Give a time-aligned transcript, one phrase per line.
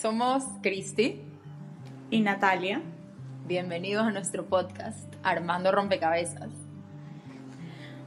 [0.00, 1.20] Somos Cristi
[2.10, 2.80] y Natalia.
[3.46, 6.48] Bienvenidos a nuestro podcast Armando Rompecabezas.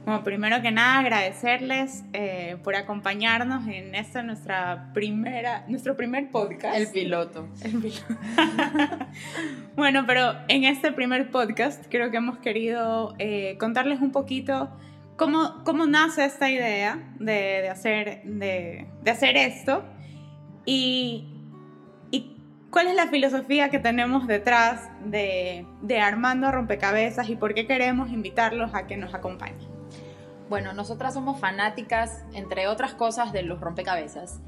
[0.04, 6.76] Bueno, primero que nada agradecerles eh, por acompañarnos en esta nuestra primera, nuestro primer podcast.
[6.76, 7.48] El piloto.
[7.62, 8.04] El piloto.
[9.76, 14.68] bueno, pero en este primer podcast creo que hemos querido eh, contarles un poquito
[15.14, 19.84] cómo, cómo nace esta idea de, de hacer, de, de hacer esto
[20.66, 21.33] y, y,
[22.74, 28.10] cuál es la filosofía que tenemos detrás de, de Armando Rompecabezas y por qué queremos
[28.10, 29.68] invitarlos a que nos acompañen.
[30.48, 34.40] Bueno, nosotras somos fanáticas, entre otras cosas, de los rompecabezas.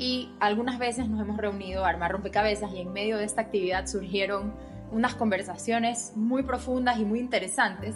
[0.00, 3.86] Y algunas veces nos hemos reunido a armar rompecabezas y en medio de esta actividad
[3.86, 4.52] surgieron
[4.90, 7.94] unas conversaciones muy profundas y muy interesantes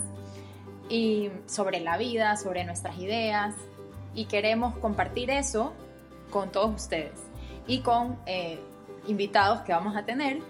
[0.89, 3.57] y sobre la vida, sobre nuestras ideas.
[4.15, 5.73] Y queremos compartir eso
[6.31, 7.21] con todos ustedes
[7.67, 8.61] y con eh,
[9.07, 10.41] invitados que vamos a tener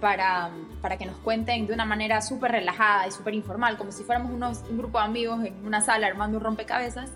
[0.00, 4.02] para, para que nos cuenten de una manera súper relajada y súper informal, como si
[4.02, 7.10] fuéramos unos, un grupo de amigos en una sala armando un rompecabezas,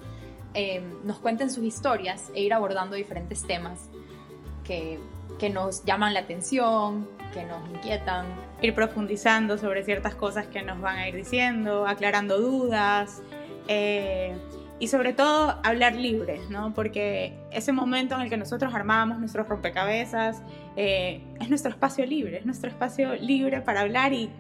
[0.55, 3.91] eh, nos cuenten sus historias e ir abordando diferentes temas
[4.65, 4.99] que,
[5.39, 8.27] que nos llaman la atención, que nos inquietan.
[8.63, 13.23] Ir profundizando sobre ciertas cosas que nos van a ir diciendo, aclarando dudas.
[13.69, 14.37] Eh,
[14.81, 16.73] y sobre todo hablar libres, ¿no?
[16.73, 20.43] Porque ese momento en el que nosotros armamos nuestros rompecabezas
[20.77, 24.31] eh, es nuestro espacio libre, es nuestro espacio libre para hablar y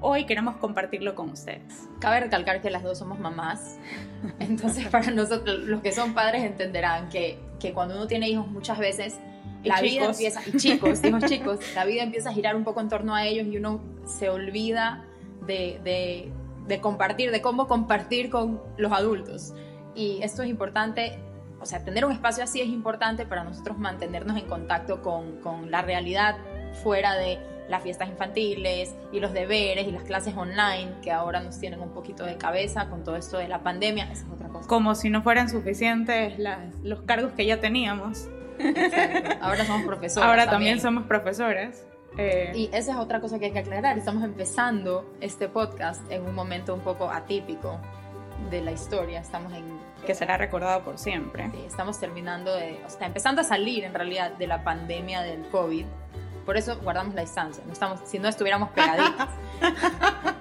[0.00, 1.88] hoy queremos compartirlo con ustedes.
[2.00, 3.78] Cabe recalcar que las dos somos mamás,
[4.38, 8.78] entonces para nosotros los que son padres entenderán que, que cuando uno tiene hijos muchas
[8.78, 9.18] veces
[9.62, 12.88] la vida empieza, y chicos, hijos chicos, la vida empieza a girar un poco en
[12.88, 15.04] torno a ellos y uno se olvida
[15.46, 16.32] de, de
[16.66, 19.54] de compartir, de cómo compartir con los adultos.
[19.96, 21.18] Y esto es importante,
[21.60, 25.70] o sea, tener un espacio así es importante para nosotros mantenernos en contacto con, con
[25.70, 26.36] la realidad
[26.84, 31.58] fuera de las fiestas infantiles y los deberes y las clases online que ahora nos
[31.58, 34.68] tienen un poquito de cabeza con todo esto de la pandemia, esa es otra cosa.
[34.68, 38.28] Como si no fueran suficientes las, los cargos que ya teníamos.
[39.40, 40.28] Ahora somos profesores.
[40.28, 41.86] Ahora también, también somos profesores.
[42.18, 43.98] Eh, y esa es otra cosa que hay que aclarar.
[43.98, 47.80] Estamos empezando este podcast en un momento un poco atípico
[48.50, 49.20] de la historia.
[49.20, 49.64] Estamos en...
[50.06, 51.50] Que será recordado por siempre.
[51.50, 52.80] Sí, estamos terminando de...
[52.86, 55.84] O sea, empezando a salir en realidad de la pandemia del COVID.
[56.44, 57.62] Por eso guardamos la distancia.
[57.66, 59.28] No estamos, si no estuviéramos pegaditas.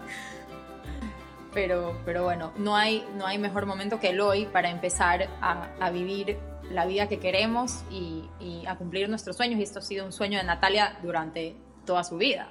[1.54, 5.70] pero, pero bueno, no hay, no hay mejor momento que el hoy para empezar a,
[5.80, 6.38] a vivir
[6.70, 9.60] la vida que queremos y, y, a cumplir nuestros sueños.
[9.60, 12.50] Y esto ha sido un sueño de Natalia durante toda su vida.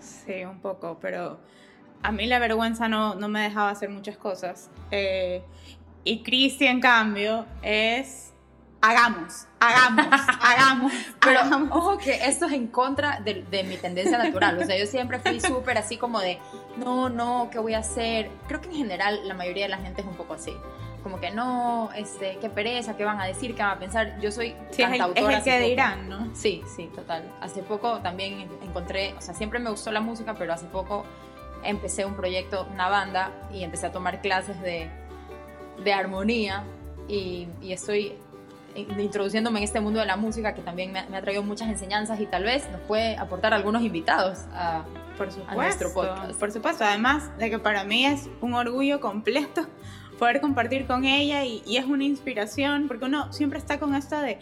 [0.00, 1.38] Sí, un poco, pero
[2.02, 4.70] a mí la vergüenza no, no me dejaba hacer muchas cosas.
[4.90, 5.42] Eh,
[6.04, 8.32] y Cristi, en cambio, es
[8.80, 10.06] hagamos, hagamos,
[10.42, 10.92] hagamos.
[11.20, 11.70] Pero hagamos.
[11.72, 14.58] ojo que esto es en contra de, de mi tendencia natural.
[14.58, 16.38] O sea, yo siempre fui súper así como de,
[16.76, 18.30] no, no, ¿qué voy a hacer?
[18.46, 20.52] Creo que en general la mayoría de la gente es un poco así
[21.06, 24.18] como que no, este, qué pereza, qué van a decir, qué van a pensar.
[24.18, 25.38] Yo soy sí, cantautora.
[25.38, 26.34] Es el, es el que dirán, ¿no?
[26.34, 27.22] Sí, sí, total.
[27.40, 31.04] Hace poco también encontré, o sea, siempre me gustó la música, pero hace poco
[31.68, 34.90] empecé un proyecto, una banda, y empecé a tomar clases de,
[35.82, 36.64] de armonía
[37.08, 38.14] y, y, estoy
[38.74, 42.20] introduciéndome en este mundo de la música que también me, me, ha traído muchas enseñanzas
[42.20, 44.84] y tal vez nos puede aportar algunos invitados a,
[45.16, 46.38] por supuesto, a nuestro podcast.
[46.38, 49.66] Por supuesto, además de que para mí es un orgullo completo
[50.18, 54.20] poder compartir con ella y, y, es una inspiración, porque uno siempre está con esto
[54.20, 54.38] de,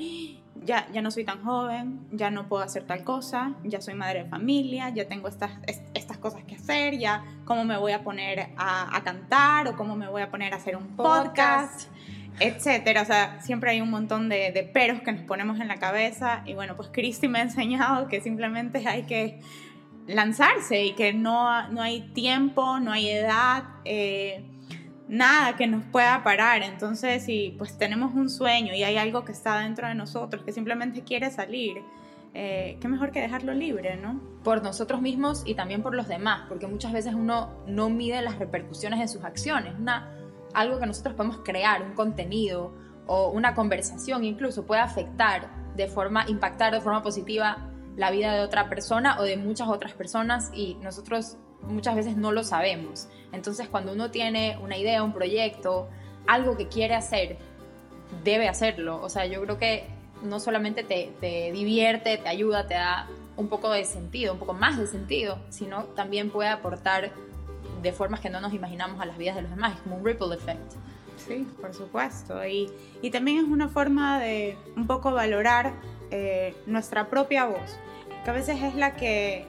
[0.65, 4.25] ya, ya no soy tan joven, ya no puedo hacer tal cosa, ya soy madre
[4.25, 8.51] de familia, ya tengo estas, estas cosas que hacer, ya cómo me voy a poner
[8.57, 11.91] a, a cantar o cómo me voy a poner a hacer un podcast, podcast
[12.41, 13.03] etcétera.
[13.03, 16.43] O sea, siempre hay un montón de, de, peros que nos ponemos en la cabeza
[16.47, 19.41] y bueno, pues Cristi me ha enseñado que simplemente hay que
[20.07, 23.65] lanzarse y que no, no hay tiempo, no hay edad.
[23.85, 24.45] Eh,
[25.09, 26.63] nada que nos pueda parar.
[26.63, 30.53] Entonces, si pues tenemos un sueño y hay algo que está dentro de nosotros que
[30.53, 31.77] simplemente quiere salir,
[32.35, 34.21] eh, qué mejor que dejarlo libre, ¿no?
[34.43, 38.39] Por nosotros mismos y también por los demás, porque muchas veces uno no mide las
[38.39, 39.75] repercusiones de sus acciones.
[39.79, 40.11] Una,
[40.53, 42.75] algo que nosotros podemos crear, un contenido,
[43.07, 48.41] o una conversación incluso puede afectar de forma, impactar de forma positiva la vida de
[48.41, 53.09] otra persona o de muchas otras personas y nosotros muchas veces no lo sabemos.
[53.33, 55.89] Entonces cuando uno tiene una idea, un proyecto,
[56.27, 57.39] algo que quiere hacer,
[58.25, 59.01] debe hacerlo.
[59.03, 59.94] O sea, yo creo que
[60.25, 64.55] no solamente te, te divierte, te ayuda, te da un poco de sentido, un poco
[64.55, 67.13] más de sentido, sino también puede aportar
[67.83, 70.05] de formas que no nos imaginamos a las vidas de los demás, es como un
[70.05, 70.73] ripple effect.
[71.17, 72.45] Sí, por supuesto.
[72.45, 72.71] Y,
[73.03, 75.75] y también es una forma de un poco valorar
[76.11, 77.79] eh, nuestra propia voz,
[78.25, 79.47] que a veces es la que,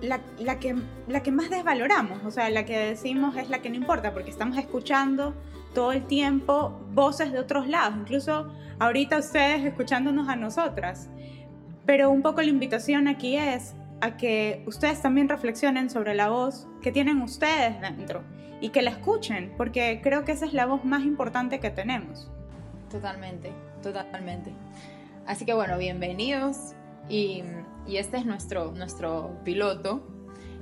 [0.00, 0.76] la, la, que,
[1.08, 4.30] la que más desvaloramos, o sea, la que decimos es la que no importa, porque
[4.30, 5.34] estamos escuchando
[5.72, 11.08] todo el tiempo voces de otros lados, incluso ahorita ustedes escuchándonos a nosotras.
[11.86, 16.66] Pero un poco la invitación aquí es a que ustedes también reflexionen sobre la voz
[16.80, 18.22] que tienen ustedes dentro
[18.60, 22.30] y que la escuchen, porque creo que esa es la voz más importante que tenemos.
[22.90, 23.52] Totalmente,
[23.82, 24.52] totalmente.
[25.26, 26.74] Así que bueno, bienvenidos
[27.08, 27.42] y,
[27.88, 30.06] este es nuestro, nuestro piloto.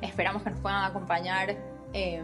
[0.01, 1.57] Esperamos que nos puedan acompañar
[1.93, 2.23] eh,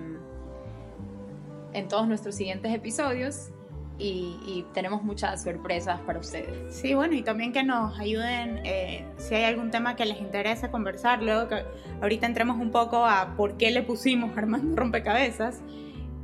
[1.77, 3.51] en todos nuestros siguientes episodios
[3.99, 6.75] y, tenemos muchas sorpresas para ustedes.
[6.75, 10.71] Sí, bueno, y también que nos ayuden eh, si hay algún tema que les interese
[10.71, 11.63] conversar, luego que
[12.03, 15.61] ahorita entremos un poco a por qué le pusimos Armando Rompecabezas.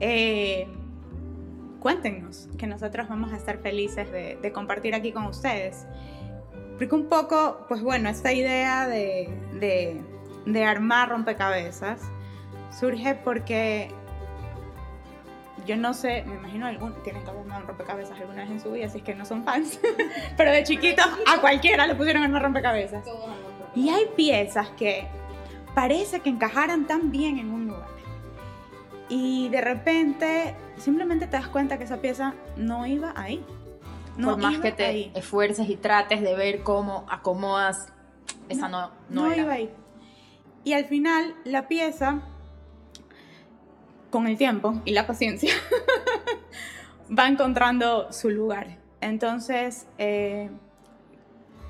[0.00, 0.68] Eh,
[1.80, 5.86] cuéntenos, que nosotros vamos a estar felices de, compartir aquí con ustedes.
[6.76, 10.02] Porque un poco, pues bueno, esta idea de, de,
[10.44, 12.00] de armar rompecabezas
[12.70, 13.88] surge porque
[15.66, 18.72] yo no sé, me imagino algún, tienen que haber un rompecabezas alguna vez en su
[18.72, 19.78] vida, así es que no son fans,
[20.36, 23.04] pero de chiquitos a cualquiera le pusieron un rompecabezas.
[23.74, 25.06] Y hay piezas que
[25.74, 27.88] parece que encajaran tan bien en un lugar.
[29.08, 33.44] Y de repente simplemente te das cuenta que esa pieza no iba ahí.
[34.16, 37.92] No Por más que te esfuerces y trates de ver cómo acomodas,
[38.48, 39.70] esa no, no, no iba ahí.
[40.64, 42.22] Y al final la pieza
[44.12, 45.52] con el tiempo y la paciencia,
[47.18, 48.78] va encontrando su lugar.
[49.00, 50.50] Entonces, eh,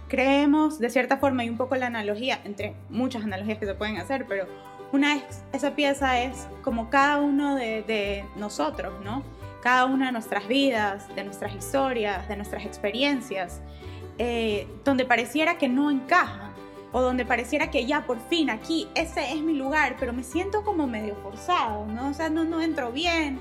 [0.09, 3.97] creemos de cierta forma, y un poco la analogía, entre muchas analogías que se pueden
[3.97, 4.47] hacer, pero
[4.93, 9.23] una es, esa pieza es como cada uno de, nosotros, ¿no?
[9.63, 13.63] Cada una de nuestras vidas, de nuestras historias, de nuestras experiencias,
[14.19, 16.52] eh, donde pareciera que no encaja
[16.93, 20.63] o donde pareciera que ya por fin aquí, ese es mi lugar, pero me siento
[20.63, 22.11] como medio forzado, ¿no?
[22.11, 23.39] O sea, no, no entro bien,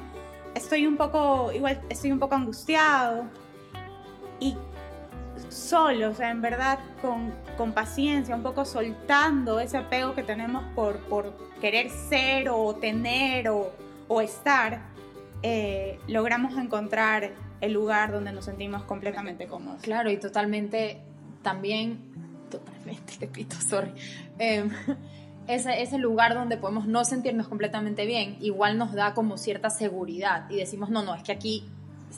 [0.55, 3.25] estoy un poco, igual estoy un poco angustiado
[4.39, 4.55] y
[5.49, 10.63] solo, o sea, en verdad con, con paciencia, un poco soltando ese apego que tenemos
[10.73, 13.71] por, por querer ser o tener o,
[14.07, 14.81] o estar,
[15.43, 19.81] eh, logramos encontrar el lugar donde nos sentimos completamente cómodos.
[19.81, 21.01] Claro, y totalmente
[21.43, 22.11] también
[22.95, 23.93] totalmente, repito, sorry.
[24.39, 24.69] Em,
[25.47, 30.49] ese, ese lugar donde podemos no sentirnos completamente bien, igual nos da como cierta seguridad
[30.49, 31.65] y decimos, no, no, es que aquí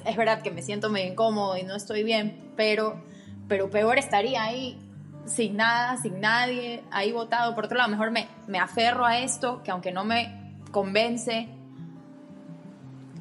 [0.05, 3.01] es verdad que me siento medio incómodo y no estoy bien, pero,
[3.47, 4.77] pero peor estaría ahí
[5.25, 7.55] sin nada, sin nadie, ahí votado.
[7.55, 11.47] Por otro lado, mejor me, me aferro a esto, que aunque no me convence,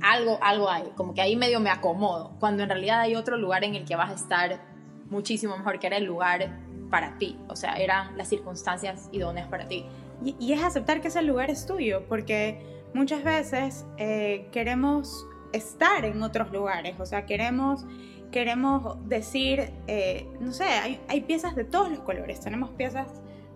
[0.02, 3.62] algo, algo hay, como que ahí medio me acomodo, cuando en realidad hay otro lugar
[3.62, 4.60] en el que vas a estar
[5.10, 6.58] muchísimo mejor, que era el lugar
[6.92, 9.86] para ti, o sea, eran las circunstancias idóneas para ti.
[10.22, 12.60] Y, es aceptar que ese lugar es tuyo, porque
[12.92, 17.86] muchas veces eh, queremos estar en otros lugares, o sea, queremos,
[18.30, 20.66] queremos decir, eh, no sé,
[21.08, 23.08] hay, piezas de todos los colores, tenemos piezas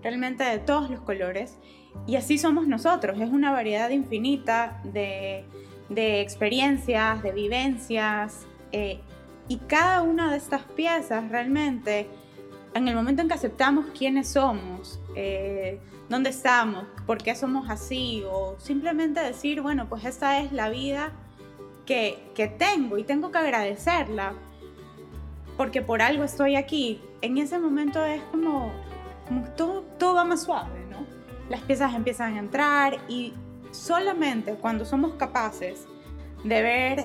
[0.03, 1.59] realmente de todos los colores,
[2.07, 5.45] y así somos nosotros, es una variedad infinita de,
[5.91, 8.99] experiencias, de vivencias, eh,
[9.47, 12.09] y cada una de estas piezas realmente
[12.77, 18.23] en el momento en que aceptamos quiénes somos, eh, dónde estamos, por qué somos así,
[18.31, 21.13] o simplemente decir, bueno, pues esta es la vida
[21.85, 24.35] que, que tengo y tengo que agradecerla,
[25.57, 28.73] porque por algo estoy aquí, en ese momento es como,
[29.27, 31.07] como todo, todo va más suave, ¿no?
[31.49, 33.33] Las piezas empiezan a entrar y
[33.71, 35.87] solamente cuando somos capaces
[36.45, 37.05] de ver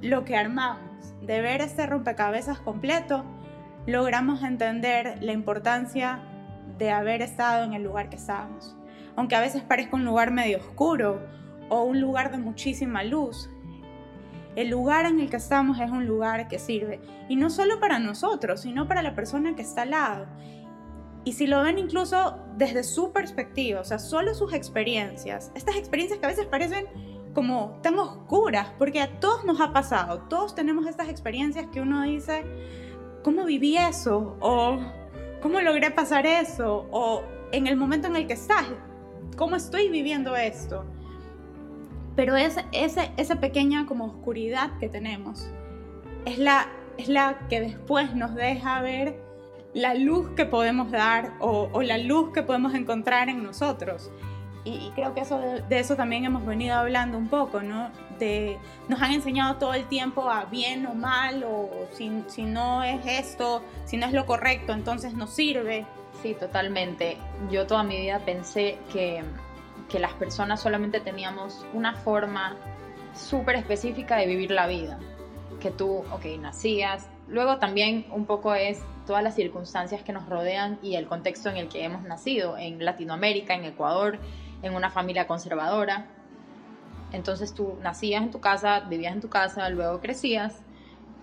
[0.00, 3.24] lo que armamos, de ver este rompecabezas completo,
[3.86, 6.20] logramos entender la importancia
[6.78, 8.76] de haber estado en el lugar que estábamos.
[9.16, 11.20] Aunque a veces parezca un lugar medio oscuro
[11.68, 13.50] o un lugar de muchísima luz,
[14.56, 17.00] el lugar en el que estamos es un lugar que sirve.
[17.28, 20.26] Y no solo para nosotros, sino para la persona que está al lado.
[21.24, 26.18] Y si lo ven incluso desde su perspectiva, o sea, solo sus experiencias, estas experiencias
[26.18, 26.86] que a veces parecen
[27.32, 32.02] como tan oscuras, porque a todos nos ha pasado, todos tenemos estas experiencias que uno
[32.02, 32.44] dice,
[33.22, 34.36] ¿cómo viví eso?
[34.40, 34.78] O
[35.40, 36.86] ¿cómo logré pasar eso?
[36.90, 38.66] O en el momento en el que estás,
[39.36, 40.84] ¿cómo estoy viviendo esto?
[42.16, 45.48] Pero esa pequeña como oscuridad que tenemos
[46.26, 46.68] es la,
[47.48, 49.18] que después nos deja ver
[49.72, 54.10] la luz que podemos dar o la luz que podemos encontrar en nosotros.
[54.64, 57.90] Y, creo que eso de, eso también hemos venido hablando un poco, ¿no?
[58.20, 62.84] De, nos han enseñado todo el tiempo a bien o mal, o si, si no
[62.84, 65.84] es esto, si no es lo correcto, entonces no sirve.
[66.22, 67.16] Sí, totalmente.
[67.50, 69.24] Yo toda mi vida pensé que,
[69.88, 72.56] que las personas solamente teníamos una forma
[73.14, 74.98] súper específica de vivir la vida.
[75.60, 77.08] Que tú, ok, nacías.
[77.26, 81.56] Luego también un poco es todas las circunstancias que nos rodean y el contexto en
[81.56, 84.18] el que hemos nacido, en Latinoamérica, en Ecuador,
[84.62, 86.06] en una familia conservadora.
[87.12, 90.62] Entonces tú nacías en tu casa, vivías en tu casa, luego crecías,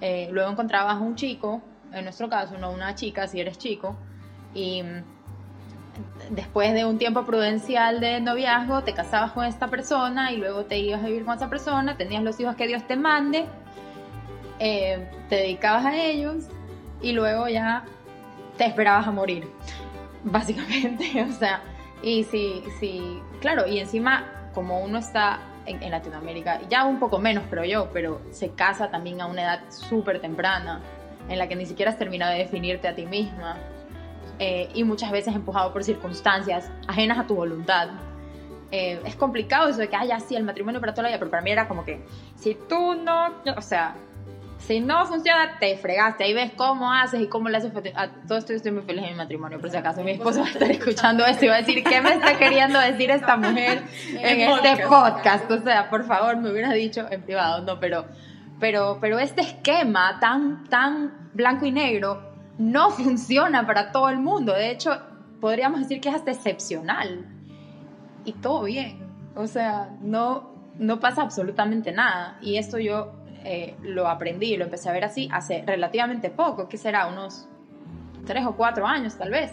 [0.02, 3.96] eh, luego encontrabas a un chico, en nuestro caso, no una chica, si eres chico,
[4.54, 5.04] y mm,
[6.32, 10.78] después de un tiempo prudencial de noviazgo, te casabas con esta persona y luego te
[10.78, 13.46] ibas a vivir con esa persona, tenías los hijos que Dios te mande,
[14.60, 16.46] eh, te dedicabas a ellos
[17.02, 17.86] y luego ya
[18.58, 19.48] te esperabas a morir,
[20.24, 21.62] básicamente, o sea,
[22.02, 27.44] y sí, sí, claro, y encima como uno está en, Latinoamérica, ya un poco menos
[27.50, 30.82] creo yo, pero se casa también a una edad súper temprana,
[31.28, 33.58] en la que ni siquiera has terminado de definirte a ti misma,
[34.40, 37.90] eh, y muchas veces empujado por circunstancias ajenas a tu voluntad.
[38.72, 41.32] Eh, es complicado eso de que, haya sí, el matrimonio para toda la vida, pero
[41.32, 42.02] para mí era como que,
[42.36, 43.96] si tú no, o sea,
[44.60, 46.26] si no funciona, te fregaste.
[46.26, 47.72] Ahí ves cómo haces y cómo le haces.
[47.96, 49.60] A todo esto estoy muy feliz en mi matrimonio.
[49.60, 52.02] Por si acaso mi esposo va a estar escuchando esto y va a decir, ¿qué
[52.02, 55.50] me está queriendo decir esta mujer en este podcast?
[55.50, 58.06] O sea, por favor, me hubiera dicho en privado, no, pero,
[58.60, 62.22] pero, pero este esquema tan, tan blanco y negro
[62.58, 64.54] no funciona para todo el mundo.
[64.54, 65.02] De hecho,
[65.40, 67.26] podríamos decir que es hasta excepcional.
[68.26, 69.00] Y todo bien.
[69.36, 72.38] O sea, no, no pasa absolutamente nada.
[72.42, 76.68] Y esto yo eh, lo aprendí y lo empecé a ver así hace relativamente poco,
[76.68, 77.48] que será unos
[78.26, 79.52] tres o cuatro años tal vez.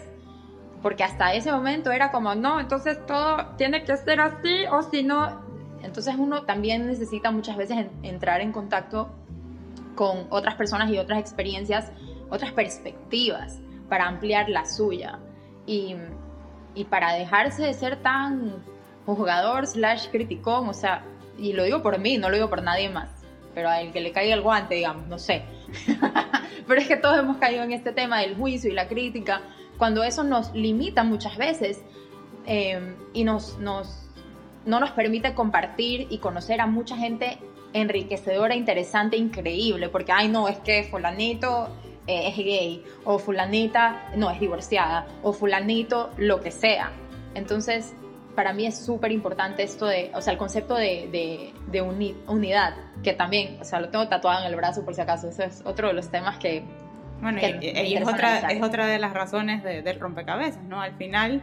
[0.81, 5.03] Porque hasta ese momento era como, no, entonces todo tiene que ser así o si
[5.03, 5.45] no...
[5.83, 9.09] Entonces uno también necesita muchas veces entrar en contacto
[9.95, 11.91] con otras personas y otras experiencias,
[12.29, 15.19] otras perspectivas para ampliar la suya.
[15.65, 15.95] Y,
[16.75, 18.63] y para dejarse de ser tan
[19.05, 21.03] juzgador slash criticón, o sea,
[21.37, 23.16] y lo digo por mí, no lo digo por nadie más
[23.57, 25.41] pero a el que le caiga el guante, digamos, no sé.
[26.67, 29.41] pero es que todos hemos caído en este tema del juicio y la crítica,
[29.79, 31.81] cuando eso nos limita muchas veces
[32.45, 34.11] em, y nos, nos,
[34.63, 37.39] no nos permite compartir y conocer a mucha gente
[37.73, 41.69] enriquecedora, interesante, increíble, porque, ay, no, es que fulanito
[42.05, 46.91] eh, es gay, o fulanita no es divorciada, o fulanito lo que sea.
[47.33, 47.95] Entonces,
[48.37, 51.09] para mí es súper importante esto de, o sea, el concepto de,
[51.71, 55.27] de, unidad, que también, o sea, lo tengo tatuado en el brazo por si acaso,
[55.29, 56.63] eso es otro de los temas que...
[57.19, 60.79] Bueno, y, es, otra, es otra de las razones del rompecabezas, ¿no?
[60.79, 61.41] Al final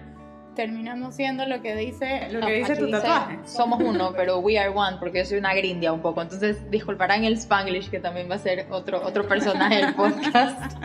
[0.54, 3.40] terminamos siendo lo que dice, lo que dice tu tatuaje.
[3.44, 7.24] somos uno, pero we are one, porque yo soy una grindia un poco, entonces disculparán
[7.24, 10.76] el spanglish, que también va a ser otro, otro personaje del podcast.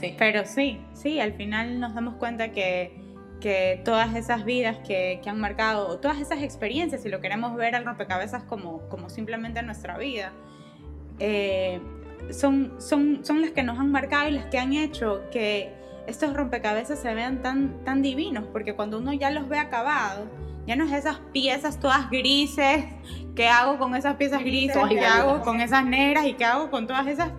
[0.00, 0.14] Sí.
[0.18, 2.99] Pero sí, sí, al final nos damos cuenta que
[3.40, 7.74] que todas esas vidas que, han marcado, o todas esas experiencias, si lo queremos ver
[7.74, 10.32] al rompecabezas como, como simplemente nuestra vida,
[11.18, 11.80] eh,
[12.30, 15.72] son, son, son las que nos han marcado y las que han hecho que
[16.06, 20.28] estos rompecabezas se vean tan, tan divinos, porque cuando uno ya los ve acabados,
[20.66, 22.84] ya no es esas piezas todas grises,
[23.34, 24.76] ¿qué hago con esas piezas grises?
[24.88, 26.26] ¿Qué hago con esas negras?
[26.26, 27.30] ¿Y qué hago con todas esas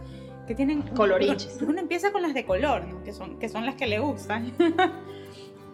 [0.48, 1.60] que tienen coloriches?
[1.62, 4.51] Uno empieza con las de color, que, son, que son las que le gustan.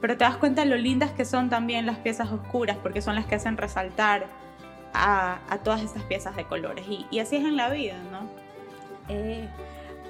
[0.02, 3.16] pero te das cuenta de lo lindas que son también las piezas oscuras, porque son
[3.16, 4.28] las que hacen resaltar
[4.94, 6.86] a, todas estas piezas de colores.
[6.88, 8.30] Y, así es en la vida, ¿no?
[9.10, 9.48] Eh,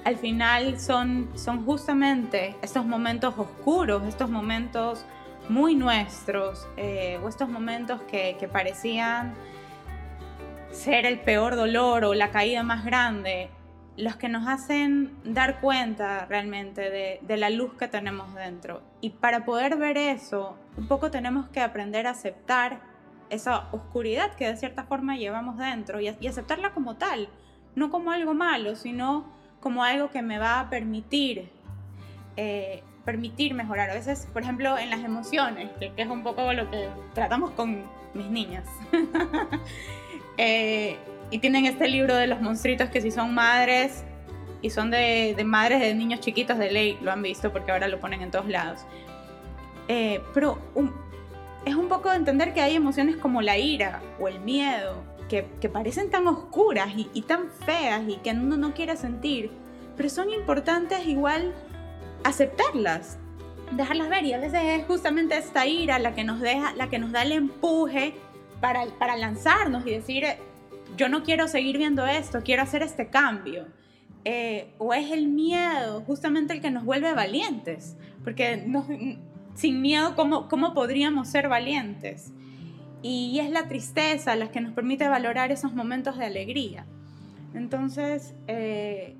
[0.04, 5.04] al final son, son justamente estos momentos oscuros, estos momentos
[5.48, 9.34] muy nuestros, eh, o estos momentos que, que parecían
[10.70, 13.50] ser el peor dolor o la caída más grande,
[13.98, 18.80] los que nos hacen dar cuenta realmente de, la luz que tenemos dentro.
[19.00, 22.80] Y para poder ver eso, un poco tenemos que aprender a aceptar
[23.28, 27.28] esa oscuridad que de cierta forma llevamos dentro y, aceptarla como tal,
[27.74, 29.26] no como algo malo, sino
[29.60, 31.50] como algo que me va a permitir
[32.36, 33.90] eh, permitir mejorar.
[33.90, 37.82] A veces, por ejemplo, en las emociones, que, es un poco lo que tratamos con
[38.14, 38.64] mis niñas.
[40.40, 40.96] Eh,
[41.30, 44.04] y tienen este libro de los monstruitos que si son madres
[44.62, 48.00] y son de, madres de niños chiquitos de ley, lo han visto porque ahora lo
[48.00, 48.80] ponen en todos lados.
[49.88, 50.58] Eh, pero
[51.64, 55.42] es un poco de entender que hay emociones como la ira o el miedo que,
[55.68, 59.50] parecen tan oscuras y, y, tan feas y que uno no quiere sentir,
[59.96, 61.54] pero son importantes igual
[62.24, 63.18] aceptarlas,
[63.72, 66.98] dejarlas ver y a veces es justamente esta ira la que nos deja, la que
[66.98, 68.14] nos da el empuje
[68.60, 70.24] para, para lanzarnos y decir,
[70.98, 73.66] yo no quiero seguir viendo esto, quiero hacer este cambio.
[74.24, 78.66] Eh, o es el miedo justamente el que nos vuelve valientes, porque
[79.54, 82.32] sin miedo, ¿cómo, ¿cómo podríamos ser valientes?
[83.00, 86.84] Y es la tristeza la que nos permite valorar esos momentos de alegría.
[87.54, 89.16] Entonces, eh,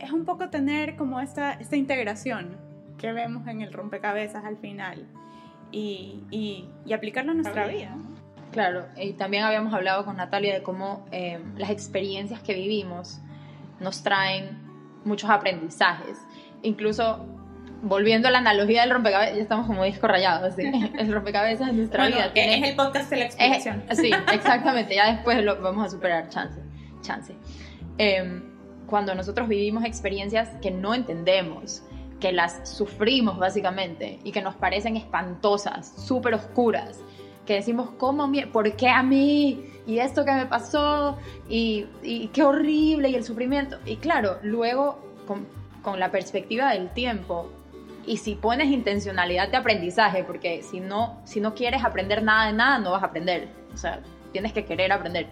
[0.00, 2.58] es un poco tener como esta, esta integración
[2.98, 5.06] que vemos en el rompecabezas al final
[5.70, 7.96] y, y, y aplicarlo a nuestra vida.
[8.56, 13.18] Claro, y también habíamos hablado con Natalia de cómo eh, las experiencias que vivimos
[13.80, 14.58] nos traen
[15.04, 16.16] muchos aprendizajes.
[16.62, 17.22] Incluso
[17.82, 22.06] volviendo a la analogía del rompecabezas, ya estamos como disco rayados, el rompecabezas en nuestra
[22.06, 22.32] vida.
[22.34, 23.84] es el podcast de la explicación.
[23.92, 26.58] sí, exactamente, ya después lo vamos a superar, chance.
[27.02, 27.34] chance.
[27.98, 28.42] Em,
[28.86, 31.82] cuando nosotros vivimos experiencias que no entendemos,
[32.20, 37.02] que las sufrimos básicamente y que nos parecen espantosas, súper oscuras,
[37.46, 38.30] que decimos, ¿cómo?
[38.52, 39.70] ¿Por qué a mí?
[39.86, 41.16] Y esto que me pasó,
[41.48, 43.78] y, y qué horrible, y el sufrimiento.
[43.86, 45.46] Y claro, luego con,
[45.82, 47.50] con, la perspectiva del tiempo,
[48.04, 52.52] y si pones intencionalidad de aprendizaje, porque si no, si no quieres aprender nada de
[52.52, 53.48] nada, no vas a aprender.
[53.72, 54.00] O sea,
[54.32, 55.28] tienes que querer aprender.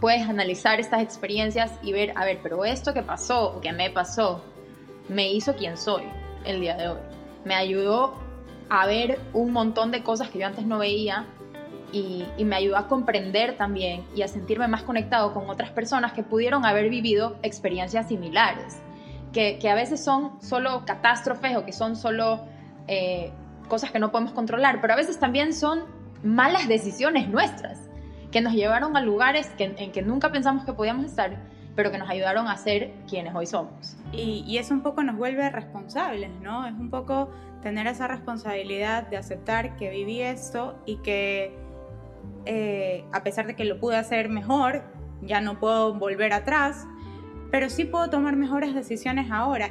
[0.00, 3.90] Puedes analizar estas experiencias y ver, a ver, pero esto que pasó o que me
[3.90, 4.44] pasó,
[5.08, 6.02] me hizo quien soy
[6.44, 6.98] el día de hoy.
[7.44, 8.27] Me ayudó
[8.70, 11.26] a ver un montón de cosas que yo antes no veía
[11.92, 16.22] y, me ayudó a comprender también y a sentirme más conectado con otras personas que
[16.22, 18.80] pudieron haber vivido experiencias similares,
[19.32, 22.40] que, a veces son solo catástrofes o que son solo
[22.86, 23.32] eh,
[23.68, 25.84] cosas que no podemos controlar, pero a veces también son
[26.22, 27.88] malas decisiones nuestras,
[28.30, 31.38] que nos llevaron a lugares en que nunca pensamos que podíamos estar
[31.78, 33.96] pero que nos ayudaron a ser quienes hoy somos.
[34.10, 36.66] Y, y, eso un poco nos vuelve responsables, ¿no?
[36.66, 37.30] Es un poco
[37.62, 41.56] tener esa responsabilidad de aceptar que viví esto y que
[42.46, 44.82] eh, a pesar de que lo pude hacer mejor,
[45.22, 46.84] ya no puedo volver atrás,
[47.52, 49.70] pero sí puedo tomar mejores decisiones ahora.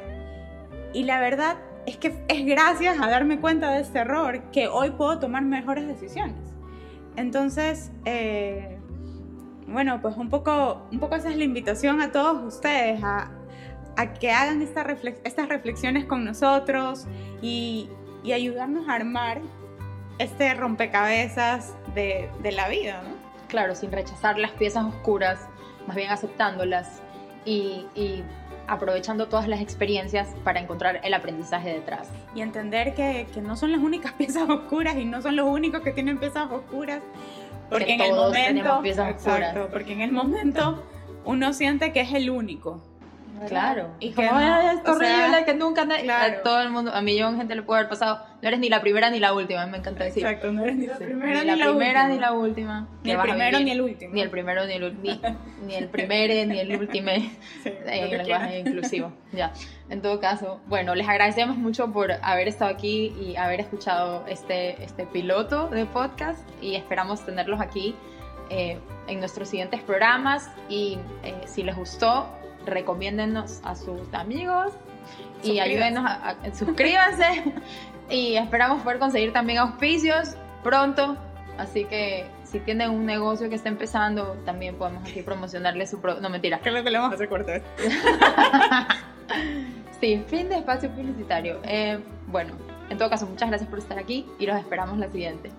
[0.93, 4.91] Y la verdad es que es gracias a darme cuenta de este error que hoy
[4.91, 6.37] puedo tomar mejores decisiones.
[7.17, 8.76] Entonces, eh,
[9.67, 13.29] bueno, pues un poco, un poco esa es la invitación a todos ustedes, a,
[14.19, 14.85] que hagan esta
[15.23, 17.05] estas reflexiones con nosotros
[17.41, 17.89] y,
[18.33, 19.39] ayudarnos a armar
[20.19, 23.15] este rompecabezas de, la vida, ¿no?
[23.47, 25.39] Claro, sin rechazar las piezas oscuras,
[25.87, 27.01] más bien aceptándolas
[27.45, 27.85] y,
[28.67, 32.09] aprovechando todas las experiencias para encontrar el aprendizaje detrás.
[32.35, 35.81] Y entender que, que no son las únicas piezas oscuras y no son los únicos
[35.81, 37.01] que tienen piezas oscuras,
[37.69, 40.83] porque en el momento, exacto, porque en el momento
[41.25, 42.81] uno siente que es el único.
[43.47, 43.89] Claro.
[43.99, 47.61] Y como es horrible que nunca a todo el mundo, a millón de gente le
[47.61, 48.25] puede haber pasado.
[48.41, 50.23] No eres ni la primera ni la última, me encanta decir.
[50.23, 52.87] Exacto, no eres ni la primera ni, la, primera ni la última.
[53.03, 54.13] Ni el primero ni el último.
[54.13, 55.19] Ni el primero ni el último.
[55.67, 57.09] Ni, el primero ni el último.
[57.09, 57.23] en
[57.85, 59.11] el lenguaje inclusivo.
[59.33, 59.51] Ya.
[59.89, 64.81] En todo caso, bueno, les agradecemos mucho por haber estado aquí y haber escuchado este,
[64.83, 67.93] este piloto de podcast y esperamos tenerlos aquí
[68.49, 72.27] eh, en nuestros siguientes programas y eh, si les gustó,
[72.67, 74.73] recomiéndennos a sus amigos
[75.43, 77.53] y ayúdenos a, suscríbanse
[78.09, 81.17] y esperamos poder conseguir también auspicios pronto.
[81.57, 86.21] Así que si tienen un negocio que está empezando, también podemos aquí promocionarle su producto.
[86.21, 86.59] No, mentira.
[86.59, 87.63] ¿Qué es lo que le vamos a hacer corte?
[89.99, 91.59] sí, fin de espacio publicitario.
[91.63, 92.53] Eh, bueno,
[92.89, 95.51] en todo caso, muchas gracias por estar aquí y los esperamos la siguiente.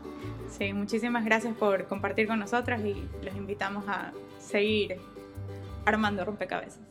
[0.48, 4.96] Sí, muchísimas gracias por compartir con nosotras y los invitamos a seguir
[5.84, 6.87] armando rompecabezas.